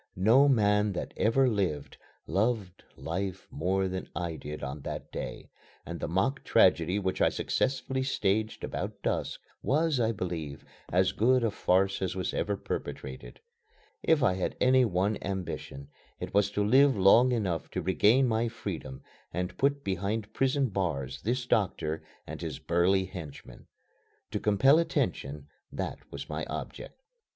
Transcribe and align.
No 0.15 0.49
man 0.49 0.93
that 0.93 1.13
ever 1.15 1.47
lived, 1.47 1.95
loved 2.25 2.83
life 2.97 3.47
more 3.51 3.87
than 3.87 4.09
I 4.15 4.35
did 4.35 4.63
on 4.63 4.81
that 4.81 5.11
day, 5.11 5.51
and 5.85 5.99
the 5.99 6.07
mock 6.07 6.43
tragedy 6.43 6.97
which 6.97 7.21
I 7.21 7.29
successfully 7.29 8.01
staged 8.01 8.63
about 8.63 9.03
dusk 9.03 9.39
was, 9.61 9.99
I 9.99 10.11
believe, 10.11 10.65
as 10.91 11.11
good 11.11 11.43
a 11.43 11.51
farce 11.51 12.01
as 12.01 12.15
was 12.15 12.33
ever 12.33 12.57
perpetrated. 12.57 13.41
If 14.01 14.23
I 14.23 14.33
had 14.33 14.57
any 14.59 14.85
one 14.85 15.19
ambition 15.21 15.89
it 16.19 16.33
was 16.33 16.49
to 16.53 16.65
live 16.65 16.97
long 16.97 17.31
enough 17.31 17.69
to 17.69 17.81
regain 17.83 18.27
my 18.27 18.47
freedom 18.47 19.03
and 19.31 19.55
put 19.55 19.83
behind 19.83 20.33
prison 20.33 20.69
bars 20.69 21.21
this 21.21 21.45
doctor 21.45 22.01
and 22.25 22.41
his 22.41 22.57
burly 22.57 23.05
henchmen. 23.05 23.67
To 24.31 24.39
compel 24.39 24.79
attention 24.79 25.45
that 25.71 25.99
was 26.11 26.27
my 26.27 26.43
object. 26.45 26.99